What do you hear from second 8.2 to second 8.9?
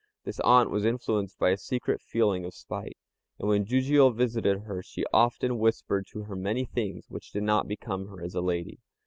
as a lady.